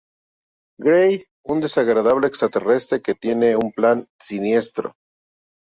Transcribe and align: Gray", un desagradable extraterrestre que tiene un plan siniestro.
Gray", 0.85 1.19
un 1.45 1.61
desagradable 1.61 2.25
extraterrestre 2.25 3.03
que 3.03 3.13
tiene 3.13 3.55
un 3.55 3.71
plan 3.71 4.07
siniestro. 4.19 4.95